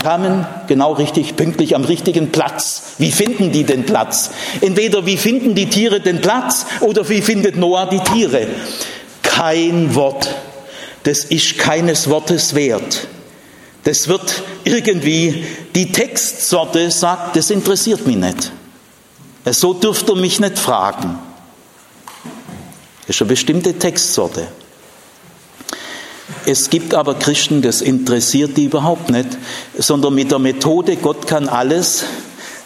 [0.02, 2.82] kamen genau richtig, pünktlich am richtigen Platz.
[2.98, 4.30] Wie finden die den Platz?
[4.60, 8.48] Entweder wie finden die Tiere den Platz oder wie findet Noah die Tiere?
[9.22, 10.34] Kein Wort.
[11.04, 13.06] Das ist keines Wortes wert.
[13.84, 18.52] Das wird irgendwie, die Textsorte sagt, das interessiert mich nicht.
[19.46, 21.18] So dürft ihr mich nicht fragen.
[23.06, 24.46] Das ist eine bestimmte Textsorte.
[26.46, 29.28] Es gibt aber Christen, das interessiert die überhaupt nicht,
[29.78, 32.04] sondern mit der Methode Gott kann alles,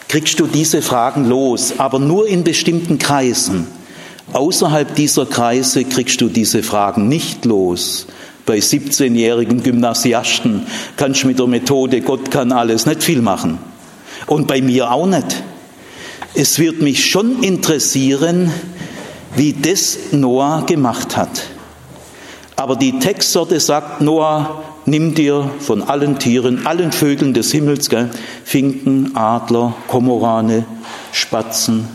[0.07, 3.67] kriegst du diese Fragen los, aber nur in bestimmten Kreisen.
[4.33, 8.07] Außerhalb dieser Kreise kriegst du diese Fragen nicht los.
[8.45, 13.57] Bei 17-jährigen Gymnasiasten kannst du mit der Methode Gott kann alles nicht viel machen.
[14.25, 15.43] Und bei mir auch nicht.
[16.33, 18.51] Es wird mich schon interessieren,
[19.35, 21.43] wie das Noah gemacht hat.
[22.57, 28.09] Aber die Textsorte sagt, Noah, nimm dir von allen Tieren, allen Vögeln des Himmels, gell,
[28.43, 30.65] Finken, Adler, Komorane,
[31.11, 31.87] Spatzen,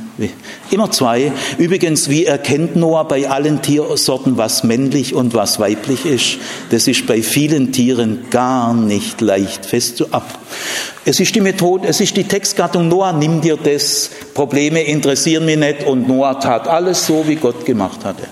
[0.70, 1.32] immer zwei.
[1.58, 6.38] Übrigens, wie erkennt Noah bei allen Tiersorten, was männlich und was weiblich ist?
[6.70, 10.38] Das ist bei vielen Tieren gar nicht leicht festzuab.
[11.04, 15.58] Es ist die Methode, es ist die Textgattung Noah, nimm dir das, Probleme interessieren mich
[15.58, 18.28] nicht und Noah tat alles so, wie Gott gemacht hatte.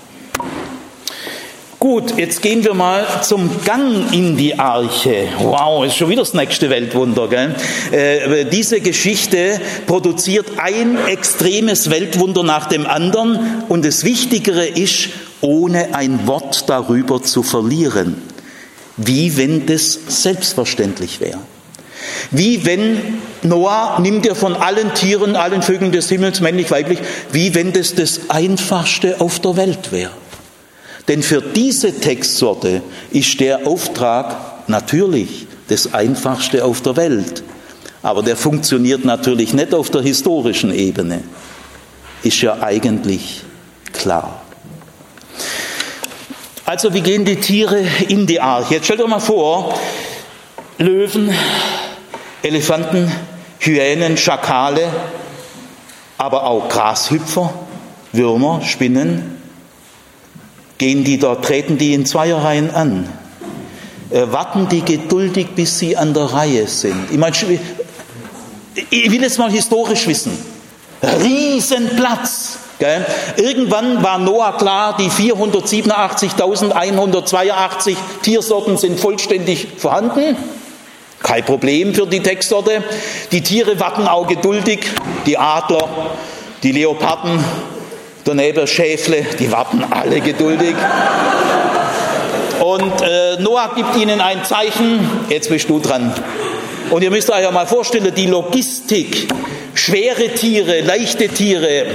[1.81, 5.29] Gut, jetzt gehen wir mal zum Gang in die Arche.
[5.39, 7.27] Wow, ist schon wieder das nächste Weltwunder.
[7.27, 7.55] Gell?
[7.91, 15.09] Äh, diese Geschichte produziert ein extremes Weltwunder nach dem anderen und das Wichtigere ist,
[15.41, 18.21] ohne ein Wort darüber zu verlieren.
[18.97, 21.39] Wie wenn das selbstverständlich wäre.
[22.29, 26.99] Wie wenn Noah nimmt er von allen Tieren, allen Vögeln des Himmels, männlich, weiblich,
[27.31, 30.11] wie wenn das das Einfachste auf der Welt wäre.
[31.07, 37.43] Denn für diese Textsorte ist der Auftrag natürlich das Einfachste auf der Welt.
[38.03, 41.23] Aber der funktioniert natürlich nicht auf der historischen Ebene.
[42.23, 43.41] Ist ja eigentlich
[43.93, 44.41] klar.
[46.65, 48.75] Also wie gehen die Tiere in die Arche?
[48.75, 49.77] Jetzt stellt euch mal vor,
[50.77, 51.33] Löwen,
[52.41, 53.11] Elefanten,
[53.59, 54.87] Hyänen, Schakale,
[56.17, 57.53] aber auch Grashüpfer,
[58.13, 59.40] Würmer, Spinnen,
[60.81, 63.07] gehen die dort, treten die in Zweierreihen an,
[64.09, 67.11] äh, warten die geduldig, bis sie an der Reihe sind.
[67.11, 67.35] Ich, meine,
[68.89, 70.35] ich will jetzt mal historisch wissen.
[71.03, 72.57] Riesenplatz.
[72.79, 73.05] Gell?
[73.37, 80.35] Irgendwann war Noah klar, die 487.182 Tiersorten sind vollständig vorhanden.
[81.21, 82.83] Kein Problem für die Textsorte.
[83.31, 84.79] Die Tiere warten auch geduldig.
[85.27, 85.87] Die Adler,
[86.63, 87.37] die Leoparden,
[88.23, 90.75] daneben Schäfle, die warten alle geduldig.
[92.59, 96.13] Und äh, Noah gibt ihnen ein Zeichen, jetzt bist du dran.
[96.89, 99.27] Und ihr müsst euch ja mal vorstellen, die Logistik,
[99.73, 101.85] schwere Tiere, leichte Tiere,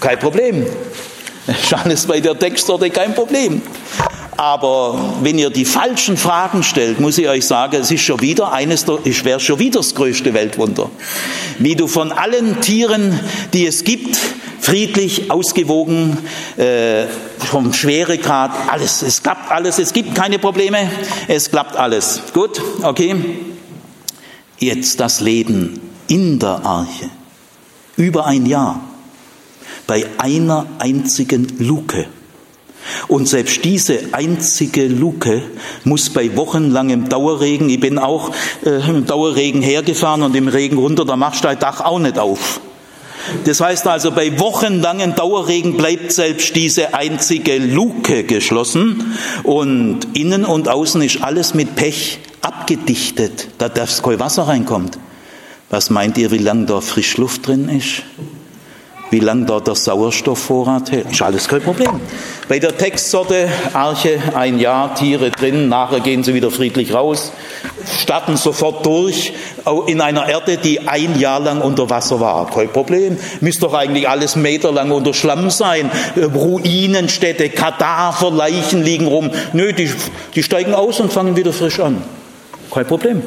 [0.00, 0.66] kein Problem.
[1.46, 3.62] Ist alles bei der Textsorte kein Problem.
[4.40, 8.52] Aber wenn ihr die falschen Fragen stellt, muss ich euch sagen, es ist schon wieder
[8.52, 10.90] eines, es wäre schon wieder das größte Weltwunder.
[11.58, 13.20] Wie du von allen Tieren,
[13.52, 14.16] die es gibt,
[14.58, 16.16] friedlich, ausgewogen,
[16.56, 17.04] äh,
[17.36, 20.90] vom Schweregrad, alles, es klappt alles, es gibt keine Probleme,
[21.28, 22.22] es klappt alles.
[22.32, 23.16] Gut, okay.
[24.58, 27.10] Jetzt das Leben in der Arche.
[27.98, 28.80] Über ein Jahr.
[29.86, 32.06] Bei einer einzigen Luke.
[33.08, 35.42] Und selbst diese einzige Luke
[35.84, 38.30] muss bei wochenlangem Dauerregen, ich bin auch
[38.64, 42.18] äh, im Dauerregen hergefahren und im Regen runter, da machst du dein Dach auch nicht
[42.18, 42.60] auf.
[43.44, 50.68] Das heißt also, bei wochenlangen Dauerregen bleibt selbst diese einzige Luke geschlossen und innen und
[50.68, 54.98] außen ist alles mit Pech abgedichtet, da das kein Wasser reinkommt.
[55.68, 58.02] Was meint ihr, wie lange da Frischluft drin ist?
[59.10, 62.00] Wie lange dort der Sauerstoffvorrat hält, ist alles kein Problem.
[62.48, 67.32] Bei der Textsorte Arche ein Jahr, Tiere drin, nachher gehen sie wieder friedlich raus,
[67.98, 69.32] starten sofort durch
[69.88, 72.48] in einer Erde, die ein Jahr lang unter Wasser war.
[72.50, 73.18] Kein Problem.
[73.40, 75.90] Müsste doch eigentlich alles meterlang unter Schlamm sein.
[76.16, 79.30] Ruinenstädte, Kadaver, Leichen liegen rum.
[79.52, 79.90] Nö, die,
[80.36, 82.02] die steigen aus und fangen wieder frisch an.
[82.70, 83.22] Kein Problem.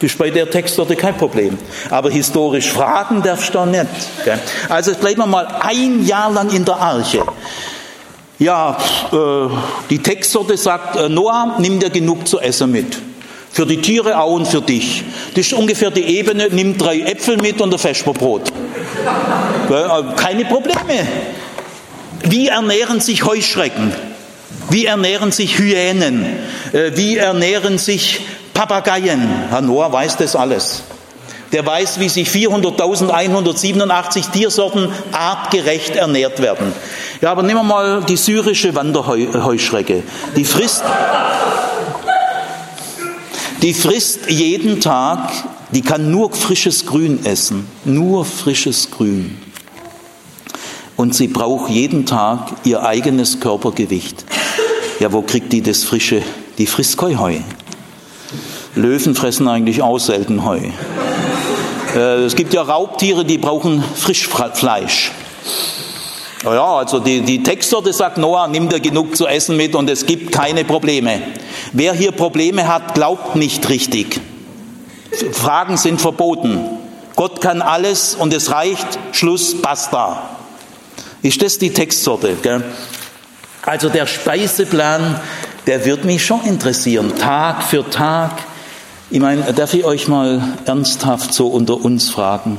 [0.00, 1.56] Das ist bei der Textsorte kein Problem.
[1.88, 3.86] Aber historisch fragen darfst du nicht.
[4.68, 7.24] Also bleiben wir mal ein Jahr lang in der Arche.
[8.38, 8.76] Ja,
[9.12, 9.16] äh,
[9.90, 12.96] die Textsorte sagt, äh, Noah, nimm dir genug zu essen mit.
[13.52, 15.04] Für die Tiere auch und für dich.
[15.34, 18.52] Das ist ungefähr die Ebene, nimm drei Äpfel mit und ein Vesperbrot.
[19.64, 21.06] Äh, keine Probleme.
[22.22, 23.92] Wie ernähren sich Heuschrecken?
[24.68, 26.26] Wie ernähren sich Hyänen?
[26.72, 28.20] Wie ernähren sich
[28.54, 29.28] Papageien.
[29.50, 30.82] Herr Noah weiß das alles.
[31.52, 36.72] Der weiß, wie sich 400.187 Tiersorten artgerecht ernährt werden.
[37.20, 40.02] Ja, aber nehmen wir mal die syrische Wanderheuschrecke.
[40.34, 40.82] Die frisst,
[43.62, 45.30] die frisst jeden Tag,
[45.70, 47.68] die kann nur frisches Grün essen.
[47.84, 49.38] Nur frisches Grün.
[50.96, 54.24] und sie braucht jeden Tag ihr eigenes Körpergewicht.
[55.00, 56.22] Ja, wo kriegt die das frische?
[56.58, 57.38] Die frisst kein Heu.
[58.74, 60.60] Löwen fressen eigentlich auch selten Heu.
[61.94, 65.12] Äh, es gibt ja Raubtiere, die brauchen Frischfleisch.
[66.42, 70.04] Ja, also die, die Textsorte sagt, Noah, nimm dir genug zu essen mit und es
[70.04, 71.22] gibt keine Probleme.
[71.72, 74.20] Wer hier Probleme hat, glaubt nicht richtig.
[75.32, 76.60] Fragen sind verboten.
[77.16, 80.30] Gott kann alles und es reicht, Schluss, basta.
[81.22, 82.36] Ist das die Textsorte?
[82.42, 82.62] Gell?
[83.64, 85.18] Also der Speiseplan,
[85.66, 88.32] der wird mich schon interessieren, Tag für Tag.
[89.14, 92.58] Ich meine, darf ich euch mal ernsthaft so unter uns fragen?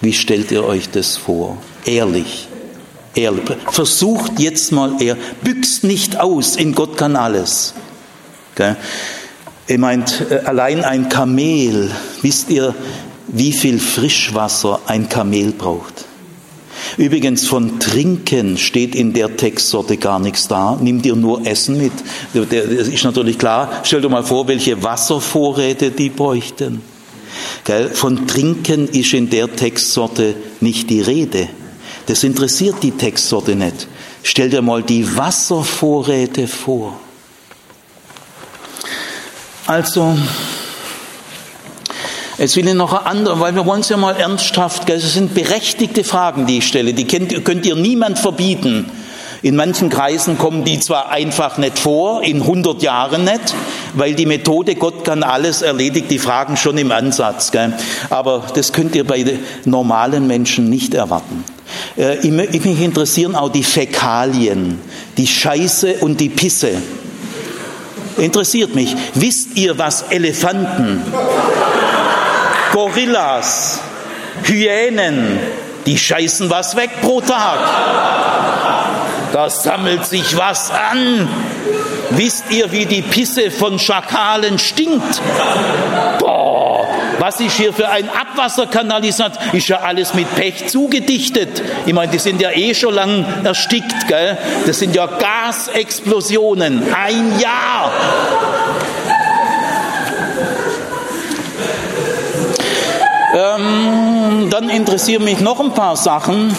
[0.00, 1.56] Wie stellt ihr euch das vor?
[1.84, 2.48] Ehrlich.
[3.14, 3.44] Ehrlich.
[3.70, 5.16] Versucht jetzt mal eher.
[5.44, 7.74] Büchst nicht aus, in Gott kann alles.
[8.56, 8.76] Gell?
[9.68, 12.74] Ihr meint, äh, allein ein Kamel, wisst ihr,
[13.28, 16.06] wie viel Frischwasser ein Kamel braucht?
[16.96, 20.78] Übrigens von Trinken steht in der Textsorte gar nichts da.
[20.80, 21.92] Nimm dir nur Essen mit.
[22.34, 23.80] Das ist natürlich klar.
[23.84, 26.82] Stell dir mal vor, welche Wasservorräte die bräuchten.
[27.94, 31.48] Von Trinken ist in der Textsorte nicht die Rede.
[32.06, 33.86] Das interessiert die Textsorte nicht.
[34.22, 36.98] Stell dir mal die Wasservorräte vor.
[39.66, 40.16] Also,
[42.40, 45.34] Jetzt will ich noch eine andere, weil wir wollen es ja mal ernsthaft, es sind
[45.34, 48.86] berechtigte Fragen, die ich stelle, die könnt, könnt ihr niemand verbieten.
[49.42, 53.54] In manchen Kreisen kommen die zwar einfach nicht vor, in 100 Jahren nicht,
[53.92, 57.50] weil die Methode Gott kann alles erledigt die Fragen schon im Ansatz.
[57.50, 57.74] Gell?
[58.08, 61.44] Aber das könnt ihr bei normalen Menschen nicht erwarten.
[61.98, 64.78] Äh, mich interessieren auch die Fäkalien,
[65.18, 66.70] die Scheiße und die Pisse.
[68.16, 68.96] Interessiert mich.
[69.14, 71.02] Wisst ihr, was Elefanten
[72.72, 73.80] Gorillas,
[74.44, 75.40] Hyänen,
[75.86, 77.58] die scheißen was weg pro Tag.
[79.32, 81.28] Da sammelt sich was an.
[82.10, 85.20] Wisst ihr, wie die Pisse von Schakalen stinkt?
[86.18, 86.86] Boah,
[87.18, 89.54] was ist hier für ein Abwasserkanalisat?
[89.54, 91.62] Ist ja alles mit Pech zugedichtet.
[91.86, 94.36] Ich meine, die sind ja eh schon lang erstickt, gell?
[94.66, 96.92] Das sind ja Gasexplosionen.
[96.92, 97.92] Ein Jahr.
[103.32, 106.54] Ähm, dann interessieren mich noch ein paar Sachen.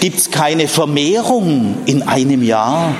[0.00, 2.94] Gibt es keine Vermehrung in einem Jahr?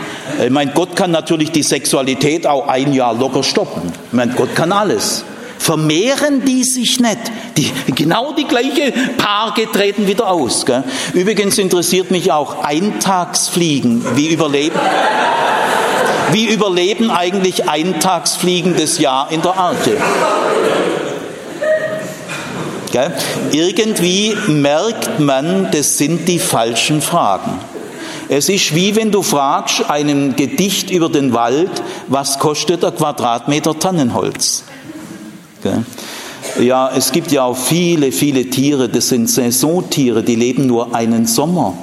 [0.44, 3.90] Ich meine, Gott kann natürlich die Sexualität auch ein Jahr locker stoppen.
[4.08, 5.24] Ich meine, Gott kann alles.
[5.58, 7.18] Vermehren die sich nicht?
[7.56, 10.66] Die, genau die gleiche Paare treten wieder aus.
[10.66, 10.84] Gell?
[11.14, 14.16] Übrigens interessiert mich auch Eintagsfliegen.
[14.16, 14.78] Wie überleben,
[16.32, 19.96] wie überleben eigentlich Eintagsfliegen das Jahr in der Arche?
[22.92, 23.12] Gell?
[23.52, 27.58] Irgendwie merkt man, das sind die falschen Fragen.
[28.28, 31.70] Es ist wie wenn du fragst, einem Gedicht über den Wald,
[32.08, 34.64] was kostet der Quadratmeter Tannenholz?
[35.62, 35.84] Gell?
[36.60, 41.26] Ja, es gibt ja auch viele, viele Tiere, das sind Saisontiere, die leben nur einen
[41.26, 41.76] Sommer.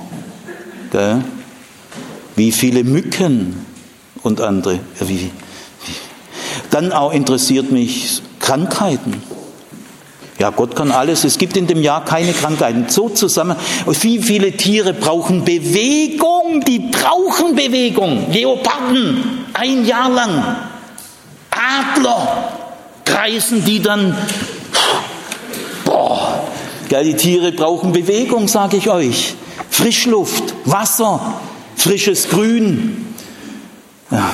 [0.91, 1.24] Gell?
[2.36, 3.65] Wie viele Mücken
[4.24, 4.80] und andere.
[6.70, 9.22] Dann auch interessiert mich Krankheiten.
[10.39, 11.23] Ja, Gott kann alles.
[11.23, 12.86] Es gibt in dem Jahr keine Krankheiten.
[12.89, 13.56] So zusammen.
[13.88, 16.63] Wie viele Tiere brauchen Bewegung?
[16.67, 18.32] Die brauchen Bewegung.
[18.32, 20.58] Leoparden, ein Jahr lang.
[21.50, 22.54] Adler
[23.04, 24.15] kreisen die dann.
[25.86, 26.43] Boah,
[26.89, 29.36] ja, die Tiere brauchen Bewegung, sage ich euch.
[29.71, 31.34] Frischluft, Wasser,
[31.76, 33.15] frisches Grün.
[34.12, 34.34] Ja,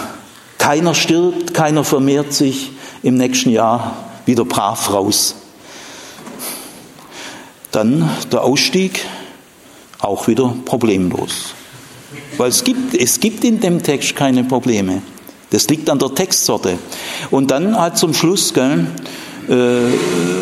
[0.57, 2.71] keiner stirbt, keiner vermehrt sich
[3.03, 5.35] im nächsten Jahr wieder brav raus.
[7.73, 9.03] Dann der Ausstieg
[9.99, 11.55] auch wieder problemlos.
[12.37, 15.01] Weil es gibt, es gibt in dem Text keine Probleme.
[15.49, 16.77] Das liegt an der Textsorte.
[17.31, 18.85] Und dann halt zum Schluss, gell,
[19.49, 19.53] äh,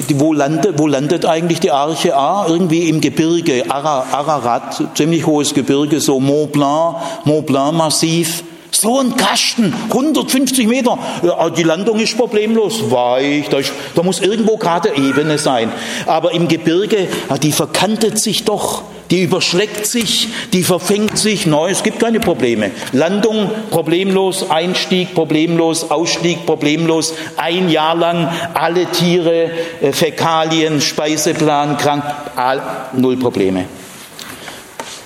[0.09, 2.47] die, wo, landet, wo landet eigentlich die Arche A?
[2.47, 8.43] Irgendwie im Gebirge, Ararat, ziemlich hohes Gebirge, so Mont Blanc, Mont Blanc Massiv.
[8.71, 10.97] So ein Kasten, 150 Meter.
[11.23, 13.49] Ja, die Landung ist problemlos, weich.
[13.49, 15.71] Da, ist, da muss irgendwo gerade Ebene sein.
[16.05, 17.07] Aber im Gebirge,
[17.43, 21.45] die verkantet sich doch, die überschlägt sich, die verfängt sich.
[21.45, 22.71] Nein, es gibt keine Probleme.
[22.93, 27.13] Landung problemlos, Einstieg problemlos, Ausstieg problemlos.
[27.35, 29.49] Ein Jahr lang alle Tiere,
[29.81, 32.05] äh, Fäkalien, Speiseplan, krank,
[32.37, 32.61] all,
[32.93, 33.65] null Probleme.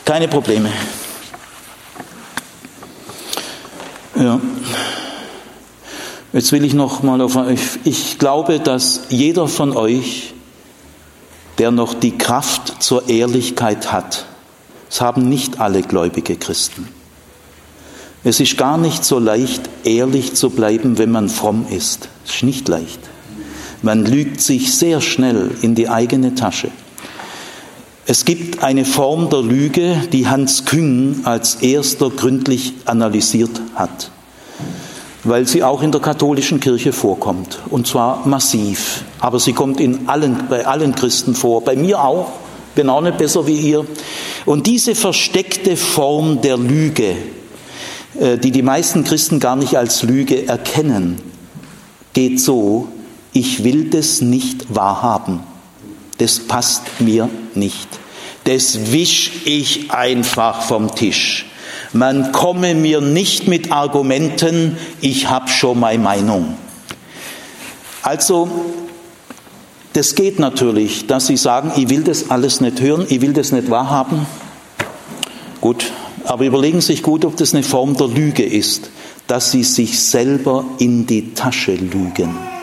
[0.05, 0.69] Keine Probleme.
[4.15, 4.39] Ja.
[6.33, 7.59] Jetzt will ich noch mal auf euch.
[7.83, 10.33] Ich glaube, dass jeder von euch,
[11.57, 14.25] der noch die Kraft zur Ehrlichkeit hat,
[14.95, 16.87] Das haben nicht alle gläubige Christen.
[18.23, 22.07] Es ist gar nicht so leicht, ehrlich zu bleiben, wenn man fromm ist.
[22.25, 22.99] Es ist nicht leicht.
[23.81, 26.69] Man lügt sich sehr schnell in die eigene Tasche.
[28.07, 34.11] Es gibt eine Form der Lüge, die Hans Küng als erster gründlich analysiert hat,
[35.23, 39.05] weil sie auch in der katholischen Kirche vorkommt, und zwar massiv.
[39.19, 42.31] Aber sie kommt in allen, bei allen Christen vor, bei mir auch,
[42.75, 43.87] bin auch nicht besser wie ihr.
[44.45, 47.15] Und diese versteckte Form der Lüge,
[48.19, 51.19] äh, die die meisten Christen gar nicht als Lüge erkennen,
[52.13, 52.87] geht so,
[53.33, 55.54] ich will das nicht wahrhaben.
[56.17, 57.87] Das passt mir nicht.
[58.45, 61.47] Das wisch ich einfach vom Tisch.
[61.93, 66.55] Man komme mir nicht mit Argumenten, ich habe schon meine Meinung.
[68.01, 68.49] Also,
[69.93, 73.51] das geht natürlich, dass Sie sagen, ich will das alles nicht hören, ich will das
[73.51, 74.25] nicht wahrhaben.
[75.61, 75.91] Gut,
[76.25, 78.89] aber überlegen Sie sich gut, ob das eine Form der Lüge ist,
[79.27, 82.54] dass Sie sich selber in die Tasche lügen.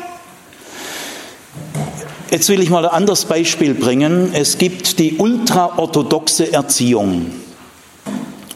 [2.33, 4.31] Jetzt will ich mal ein anderes Beispiel bringen.
[4.33, 7.27] Es gibt die ultraorthodoxe Erziehung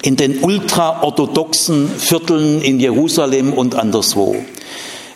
[0.01, 4.35] in den ultraorthodoxen Vierteln in Jerusalem und anderswo.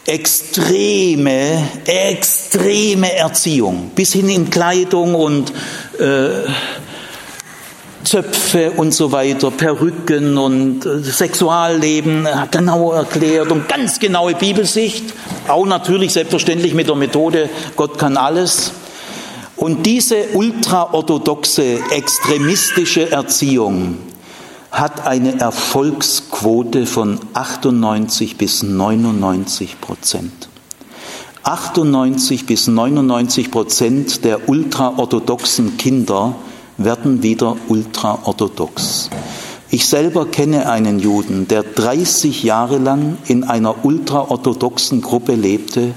[0.04, 5.54] Extreme, extreme Erziehung, bis hin in Kleidung und
[5.98, 6.44] äh,
[8.05, 15.12] Zöpfe und so weiter, Perücken und äh, Sexualleben genau erklärt und ganz genaue Bibelsicht,
[15.48, 18.72] auch natürlich selbstverständlich mit der Methode Gott kann alles.
[19.57, 23.98] Und diese ultraorthodoxe, extremistische Erziehung
[24.70, 30.48] hat eine Erfolgsquote von 98 bis 99 Prozent.
[31.42, 36.36] 98 bis 99 Prozent der ultraorthodoxen Kinder
[36.84, 39.10] werden wieder ultraorthodox.
[39.70, 45.94] Ich selber kenne einen Juden, der 30 Jahre lang in einer ultraorthodoxen Gruppe lebte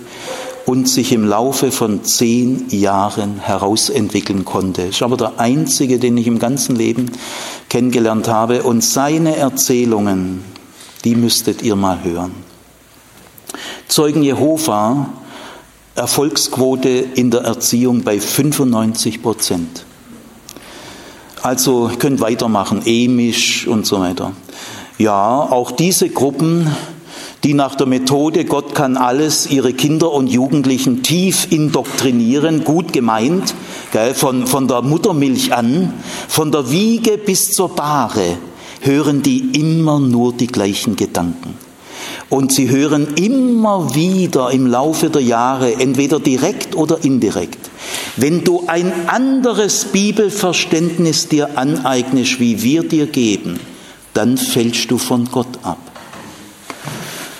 [0.65, 4.83] und sich im Laufe von zehn Jahren herausentwickeln konnte.
[4.83, 7.11] Ich aber der einzige, den ich im ganzen Leben
[7.69, 8.63] kennengelernt habe.
[8.63, 10.43] Und seine Erzählungen,
[11.03, 12.31] die müsstet ihr mal hören.
[13.87, 15.09] Zeugen Jehova,
[15.95, 19.85] Erfolgsquote in der Erziehung bei 95 Prozent.
[21.43, 24.31] Also könnt weitermachen, emisch und so weiter.
[24.97, 26.73] Ja, auch diese Gruppen,
[27.43, 33.53] die nach der Methode Gott kann alles ihre Kinder und Jugendlichen tief indoktrinieren, gut gemeint,
[33.91, 35.93] gell, von, von der Muttermilch an,
[36.29, 38.37] von der Wiege bis zur Bahre,
[38.79, 41.57] hören die immer nur die gleichen Gedanken.
[42.33, 47.69] Und sie hören immer wieder im Laufe der Jahre, entweder direkt oder indirekt,
[48.17, 53.59] wenn du ein anderes Bibelverständnis dir aneignest, wie wir dir geben,
[54.15, 55.77] dann fällst du von Gott ab.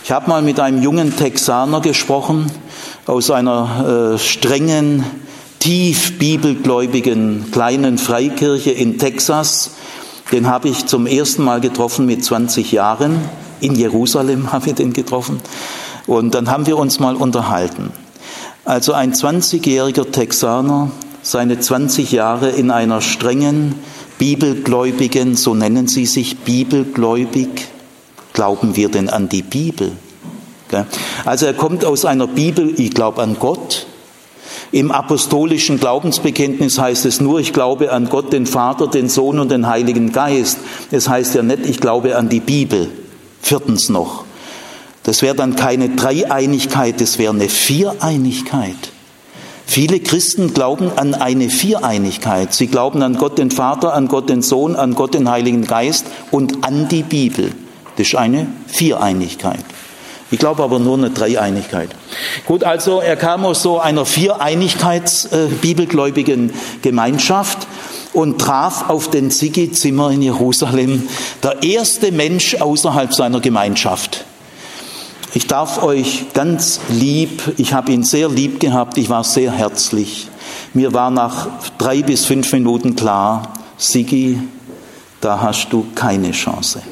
[0.04, 2.52] Ich habe mal mit einem jungen Texaner gesprochen
[3.08, 5.04] aus einer äh, strengen,
[5.58, 9.72] tief bibelgläubigen kleinen Freikirche in Texas.
[10.32, 13.43] Den habe ich zum ersten Mal getroffen mit 20 Jahren.
[13.64, 15.40] In Jerusalem habe ich den getroffen.
[16.06, 17.92] Und dann haben wir uns mal unterhalten.
[18.66, 20.92] Also ein 20-jähriger Texaner,
[21.22, 23.76] seine 20 Jahre in einer strengen,
[24.18, 27.68] bibelgläubigen, so nennen sie sich, bibelgläubig,
[28.34, 29.94] glauben wir denn an die Bibel?
[31.24, 33.86] Also er kommt aus einer Bibel, ich glaube an Gott.
[34.72, 39.52] Im apostolischen Glaubensbekenntnis heißt es nur, ich glaube an Gott, den Vater, den Sohn und
[39.52, 40.58] den Heiligen Geist.
[40.90, 42.90] Es heißt ja nicht, ich glaube an die Bibel.
[43.44, 44.24] Viertens noch.
[45.04, 48.78] Das wäre dann keine Dreieinigkeit, das wäre eine Viereinigkeit.
[49.66, 52.54] Viele Christen glauben an eine Viereinigkeit.
[52.54, 56.06] Sie glauben an Gott den Vater, an Gott den Sohn, an Gott den Heiligen Geist
[56.32, 57.52] und an die Bibel.
[57.98, 59.66] Das ist eine Viereinigkeit.
[60.32, 61.90] Ich glaube aber nur eine Dreieinigkeit.
[62.48, 67.68] Gut, also er kam aus so einer Viereinigkeits-bibelgläubigen äh, Gemeinschaft
[68.14, 71.08] und traf auf den Ziggy Zimmer in Jerusalem,
[71.42, 74.26] der erste Mensch außerhalb seiner Gemeinschaft.
[75.34, 80.28] Ich darf euch ganz lieb, ich habe ihn sehr lieb gehabt, ich war sehr herzlich.
[80.76, 81.48] Mir war nach
[81.80, 84.40] drei bis fünf Minuten klar, Sigi,
[85.22, 86.84] da hast du keine Chance.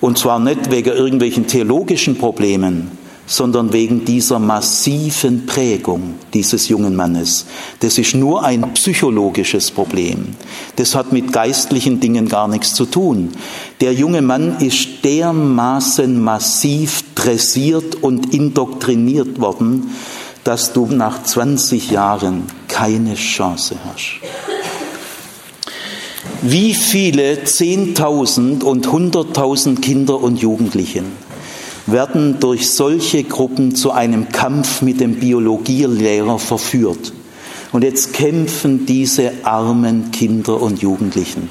[0.00, 2.90] Und zwar nicht wegen irgendwelchen theologischen Problemen,
[3.32, 7.46] sondern wegen dieser massiven Prägung dieses jungen Mannes.
[7.80, 10.36] Das ist nur ein psychologisches Problem.
[10.76, 13.30] Das hat mit geistlichen Dingen gar nichts zu tun.
[13.80, 19.92] Der junge Mann ist dermaßen massiv dressiert und indoktriniert worden,
[20.44, 24.20] dass du nach 20 Jahren keine Chance hast.
[26.42, 31.31] Wie viele Zehntausend und Hunderttausend Kinder und Jugendlichen
[31.86, 37.12] werden durch solche Gruppen zu einem Kampf mit dem Biologielehrer verführt?
[37.72, 41.48] Und jetzt kämpfen diese armen Kinder und Jugendlichen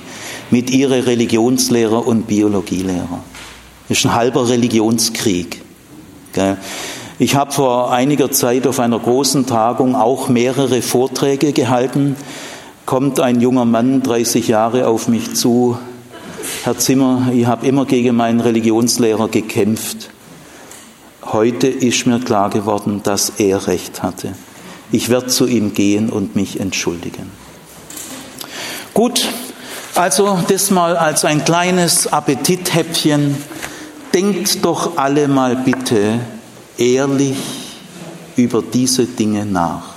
[0.52, 3.24] mit ihren Religionslehrer und Biologielehrer.
[3.90, 5.62] Das ist ein halber Religionskrieg.
[7.18, 12.16] Ich habe vor einiger Zeit auf einer großen Tagung auch mehrere Vorträge gehalten.
[12.86, 15.78] Kommt ein junger Mann, 30 Jahre, auf mich zu.
[16.64, 20.10] Herr Zimmer, ich habe immer gegen meinen Religionslehrer gekämpft.
[21.24, 24.34] Heute ist mir klar geworden, dass er recht hatte.
[24.92, 27.32] Ich werde zu ihm gehen und mich entschuldigen.
[28.94, 29.28] Gut,
[29.96, 33.38] also das mal als ein kleines Appetithäppchen
[34.14, 36.20] denkt doch alle mal bitte
[36.78, 37.38] ehrlich
[38.36, 39.91] über diese Dinge nach.